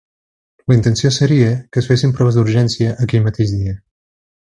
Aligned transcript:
La 0.71 0.77
intenció 0.77 1.11
seria 1.17 1.51
que 1.77 1.81
es 1.83 1.91
fessin 1.91 2.17
proves 2.21 2.41
d’urgència 2.41 2.99
aquell 3.07 3.27
mateix 3.29 3.57
dia. 3.61 3.79